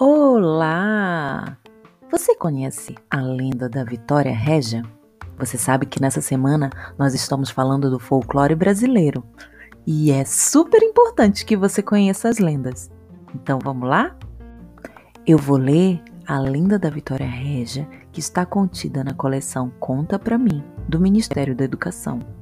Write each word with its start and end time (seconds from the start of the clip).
Olá! 0.00 1.56
Você 2.10 2.34
conhece 2.34 2.96
a 3.08 3.20
lenda 3.20 3.68
da 3.68 3.84
Vitória 3.84 4.32
Régia? 4.32 4.82
Você 5.36 5.56
sabe 5.56 5.86
que 5.86 6.00
nessa 6.00 6.20
semana 6.20 6.68
nós 6.98 7.14
estamos 7.14 7.48
falando 7.50 7.88
do 7.88 8.00
folclore 8.00 8.56
brasileiro 8.56 9.24
e 9.86 10.10
é 10.10 10.24
super 10.24 10.82
importante 10.82 11.44
que 11.44 11.56
você 11.56 11.80
conheça 11.80 12.28
as 12.28 12.38
lendas. 12.38 12.90
Então 13.32 13.60
vamos 13.62 13.88
lá? 13.88 14.16
Eu 15.24 15.38
vou 15.38 15.58
ler 15.58 16.02
a 16.26 16.40
lenda 16.40 16.76
da 16.76 16.90
Vitória 16.90 17.28
Régia 17.28 17.88
que 18.10 18.18
está 18.18 18.44
contida 18.44 19.04
na 19.04 19.14
coleção 19.14 19.72
Conta 19.78 20.18
para 20.18 20.36
mim 20.36 20.64
do 20.88 20.98
Ministério 21.00 21.54
da 21.54 21.64
Educação. 21.64 22.37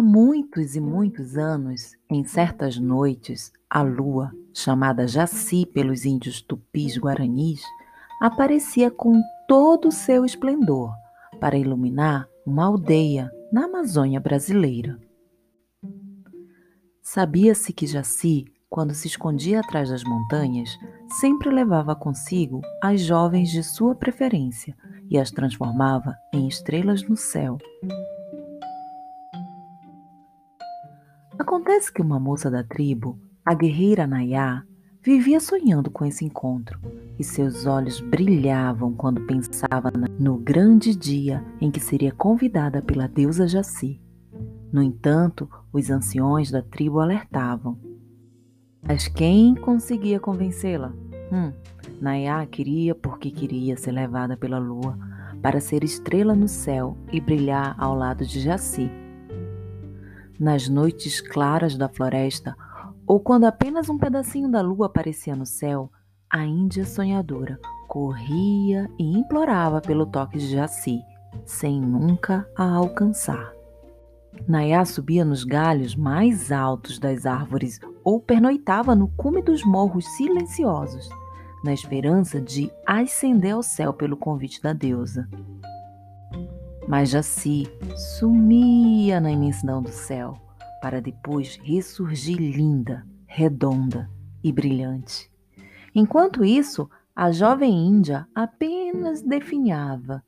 Há 0.00 0.02
muitos 0.02 0.74
e 0.76 0.80
muitos 0.80 1.36
anos, 1.36 1.94
em 2.08 2.24
certas 2.24 2.78
noites, 2.78 3.52
a 3.68 3.82
lua, 3.82 4.32
chamada 4.50 5.06
Jaci 5.06 5.66
pelos 5.66 6.06
índios 6.06 6.40
tupis 6.40 6.96
guaranis, 6.96 7.60
aparecia 8.18 8.90
com 8.90 9.20
todo 9.46 9.88
o 9.88 9.92
seu 9.92 10.24
esplendor 10.24 10.90
para 11.38 11.58
iluminar 11.58 12.26
uma 12.46 12.64
aldeia 12.64 13.30
na 13.52 13.66
Amazônia 13.66 14.18
brasileira. 14.18 14.98
Sabia-se 17.02 17.70
que 17.70 17.86
Jaci, 17.86 18.46
quando 18.70 18.94
se 18.94 19.06
escondia 19.06 19.60
atrás 19.60 19.90
das 19.90 20.02
montanhas, 20.02 20.70
sempre 21.20 21.50
levava 21.50 21.94
consigo 21.94 22.62
as 22.82 23.02
jovens 23.02 23.50
de 23.50 23.62
sua 23.62 23.94
preferência 23.94 24.74
e 25.10 25.18
as 25.18 25.30
transformava 25.30 26.16
em 26.32 26.48
estrelas 26.48 27.06
no 27.06 27.18
céu. 27.18 27.58
Acontece 31.50 31.92
que 31.92 32.00
uma 32.00 32.20
moça 32.20 32.48
da 32.48 32.62
tribo, 32.62 33.18
a 33.44 33.52
guerreira 33.54 34.06
Nayá, 34.06 34.62
vivia 35.02 35.40
sonhando 35.40 35.90
com 35.90 36.04
esse 36.04 36.24
encontro 36.24 36.78
e 37.18 37.24
seus 37.24 37.66
olhos 37.66 38.00
brilhavam 38.00 38.94
quando 38.94 39.26
pensava 39.26 39.90
no 40.16 40.38
grande 40.38 40.94
dia 40.94 41.44
em 41.60 41.68
que 41.68 41.80
seria 41.80 42.12
convidada 42.12 42.80
pela 42.80 43.08
deusa 43.08 43.48
Jaci. 43.48 44.00
No 44.72 44.80
entanto, 44.80 45.50
os 45.72 45.90
anciões 45.90 46.52
da 46.52 46.62
tribo 46.62 47.00
alertavam. 47.00 47.76
Mas 48.80 49.08
quem 49.08 49.56
conseguia 49.56 50.20
convencê-la? 50.20 50.94
Hum, 51.32 51.52
Nayá 52.00 52.46
queria 52.46 52.94
porque 52.94 53.28
queria 53.28 53.76
ser 53.76 53.90
levada 53.90 54.36
pela 54.36 54.60
lua 54.60 54.96
para 55.42 55.60
ser 55.60 55.82
estrela 55.82 56.32
no 56.32 56.46
céu 56.46 56.96
e 57.12 57.20
brilhar 57.20 57.74
ao 57.76 57.96
lado 57.96 58.24
de 58.24 58.38
Jaci 58.38 58.88
nas 60.40 60.70
noites 60.70 61.20
claras 61.20 61.76
da 61.76 61.86
floresta, 61.86 62.56
ou 63.06 63.20
quando 63.20 63.44
apenas 63.44 63.90
um 63.90 63.98
pedacinho 63.98 64.50
da 64.50 64.62
lua 64.62 64.86
aparecia 64.86 65.36
no 65.36 65.44
céu, 65.44 65.92
a 66.30 66.42
Índia 66.44 66.86
sonhadora 66.86 67.60
corria 67.86 68.90
e 68.98 69.18
implorava 69.18 69.82
pelo 69.82 70.06
toque 70.06 70.38
de 70.38 70.46
Jaci, 70.46 71.00
sem 71.44 71.78
nunca 71.78 72.48
a 72.56 72.64
alcançar. 72.64 73.52
Nayá 74.48 74.84
subia 74.86 75.24
nos 75.24 75.44
galhos 75.44 75.94
mais 75.94 76.50
altos 76.50 76.98
das 76.98 77.26
árvores 77.26 77.78
ou 78.02 78.18
pernoitava 78.18 78.94
no 78.94 79.08
cume 79.08 79.42
dos 79.42 79.62
morros 79.62 80.06
silenciosos, 80.16 81.10
na 81.62 81.74
esperança 81.74 82.40
de 82.40 82.72
ascender 82.86 83.54
ao 83.54 83.62
céu 83.62 83.92
pelo 83.92 84.16
convite 84.16 84.62
da 84.62 84.72
deusa 84.72 85.28
mas 86.90 87.10
Jaci 87.10 87.68
sumia 88.18 89.20
na 89.20 89.30
imensidão 89.30 89.80
do 89.80 89.92
céu, 89.92 90.36
para 90.82 91.00
depois 91.00 91.56
ressurgir 91.62 92.36
linda, 92.36 93.06
redonda 93.28 94.10
e 94.42 94.50
brilhante. 94.50 95.30
Enquanto 95.94 96.44
isso, 96.44 96.90
a 97.14 97.30
jovem 97.30 97.72
índia 97.86 98.26
apenas 98.34 99.22
definhava. 99.22 100.20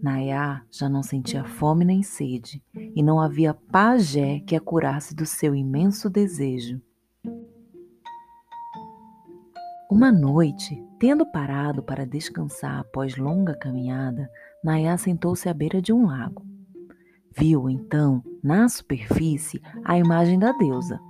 Nayá 0.00 0.62
já 0.70 0.88
não 0.88 1.02
sentia 1.02 1.42
fome 1.42 1.84
nem 1.84 2.04
sede, 2.04 2.62
e 2.72 3.02
não 3.02 3.18
havia 3.18 3.52
pajé 3.52 4.38
que 4.38 4.54
a 4.54 4.60
curasse 4.60 5.16
do 5.16 5.26
seu 5.26 5.52
imenso 5.52 6.08
desejo. 6.08 6.80
Uma 9.90 10.12
noite, 10.12 10.80
tendo 11.00 11.26
parado 11.26 11.82
para 11.82 12.06
descansar 12.06 12.78
após 12.78 13.16
longa 13.16 13.56
caminhada, 13.56 14.30
Nayá 14.62 14.96
sentou-se 14.96 15.48
à 15.48 15.52
beira 15.52 15.82
de 15.82 15.92
um 15.92 16.06
lago. 16.06 16.46
Viu 17.36 17.68
então, 17.68 18.22
na 18.40 18.68
superfície, 18.68 19.60
a 19.84 19.98
imagem 19.98 20.38
da 20.38 20.52
deusa. 20.52 21.00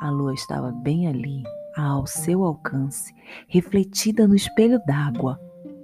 A 0.00 0.10
lua 0.10 0.32
estava 0.32 0.70
bem 0.70 1.08
ali, 1.08 1.42
ao 1.76 2.06
seu 2.06 2.44
alcance, 2.44 3.12
refletida 3.48 4.28
no 4.28 4.36
espelho 4.36 4.80
d'água. 4.86 5.36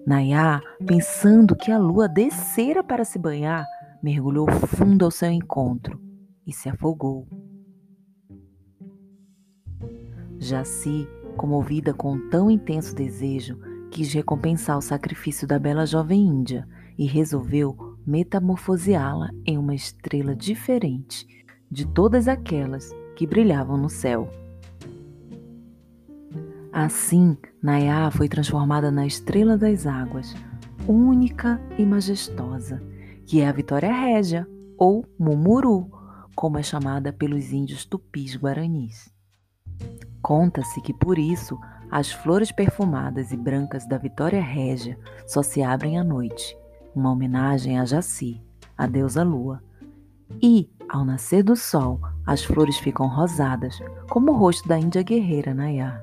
Nayá, 0.07 0.61
pensando 0.87 1.57
que 1.57 1.73
a 1.73 1.79
lua 1.79 2.09
descera 2.09 2.85
para 2.85 3.05
se 3.05 3.19
banhar, 3.19 3.67
mergulhou 4.01 4.49
fundo 4.49 5.05
ao 5.05 5.11
seu 5.11 5.33
encontro 5.33 6.01
e 6.47 6.53
se 6.53 6.69
afogou. 6.69 7.27
Jaci, 10.39 11.09
comovida 11.37 11.95
com 11.95 12.19
tão 12.29 12.51
intenso 12.51 12.95
desejo, 12.95 13.59
quis 13.91 14.13
recompensar 14.13 14.77
o 14.77 14.83
sacrifício 14.83 15.47
da 15.47 15.59
bela 15.59 15.87
jovem 15.87 16.27
índia 16.27 16.67
e 16.99 17.07
resolveu 17.07 17.97
metamorfoseá-la 18.07 19.31
em 19.45 19.59
uma 19.59 19.75
estrela 19.75 20.35
diferente 20.35 21.27
de 21.71 21.87
todas 21.87 22.27
aquelas 22.27 22.91
que 23.15 23.27
brilhavam 23.27 23.77
no 23.77 23.89
céu. 23.89 24.29
Assim, 26.73 27.37
Nayá 27.63 28.11
foi 28.11 28.29
transformada 28.29 28.91
na 28.91 29.07
estrela 29.07 29.57
das 29.57 29.87
águas, 29.87 30.35
única 30.87 31.61
e 31.79 31.87
majestosa, 31.87 32.83
que 33.25 33.41
é 33.41 33.49
a 33.49 33.53
Vitória 33.53 33.93
Régia, 33.93 34.47
ou 34.77 35.07
Mumuru, 35.19 35.91
como 36.35 36.59
é 36.59 36.63
chamada 36.63 37.13
pelos 37.13 37.51
índios 37.51 37.87
tupis 37.87 38.37
guaranis. 38.37 39.16
Conta-se 40.23 40.81
que 40.81 40.93
por 40.93 41.19
isso 41.19 41.59
as 41.91 42.11
flores 42.11 42.51
perfumadas 42.51 43.33
e 43.33 43.37
brancas 43.37 43.87
da 43.87 43.97
Vitória 43.97 44.43
Régia 44.43 44.99
só 45.27 45.43
se 45.43 45.63
abrem 45.63 45.99
à 45.99 46.05
noite 46.05 46.57
uma 46.95 47.13
homenagem 47.13 47.79
a 47.79 47.85
Jaci, 47.85 48.43
a 48.77 48.87
deusa 48.87 49.23
lua. 49.23 49.63
E, 50.43 50.69
ao 50.89 51.05
nascer 51.05 51.43
do 51.43 51.55
sol, 51.55 52.01
as 52.27 52.43
flores 52.43 52.79
ficam 52.79 53.07
rosadas, 53.07 53.79
como 54.09 54.33
o 54.33 54.37
rosto 54.37 54.67
da 54.67 54.79
Índia 54.79 55.03
guerreira 55.03 55.53
Nayar. 55.53 56.03